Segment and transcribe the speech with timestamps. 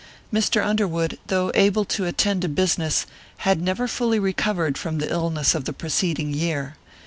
[0.33, 0.65] Mr.
[0.65, 3.05] Underwood, though able to attend to business,
[3.37, 6.75] had never fully recovered from the illness of the preceding year.